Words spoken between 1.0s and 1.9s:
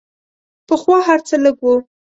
هر څه لږ وو.